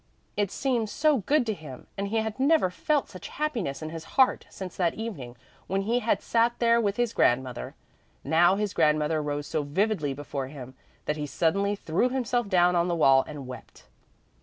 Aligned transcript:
It 0.35 0.49
seemed 0.49 0.89
so 0.89 1.17
good 1.19 1.45
to 1.45 1.53
him 1.53 1.85
and 1.95 2.07
he 2.07 2.17
had 2.17 2.39
never 2.39 2.71
felt 2.71 3.07
such 3.09 3.27
happiness 3.27 3.83
in 3.83 3.91
his 3.91 4.03
heart 4.17 4.47
since 4.49 4.75
that 4.75 4.95
evening 4.95 5.35
when 5.67 5.81
he 5.83 5.99
had 5.99 6.23
sat 6.23 6.57
there 6.57 6.81
with 6.81 6.97
his 6.97 7.13
grandmother. 7.13 7.75
Now 8.23 8.55
his 8.55 8.73
grandmother 8.73 9.21
rose 9.21 9.45
so 9.45 9.61
vividly 9.61 10.15
before 10.15 10.47
him, 10.47 10.73
that 11.05 11.17
he 11.17 11.27
suddenly 11.27 11.75
threw 11.75 12.09
himself 12.09 12.49
down 12.49 12.75
on 12.75 12.87
the 12.87 12.95
wall 12.95 13.23
and 13.27 13.45
wept. 13.45 13.83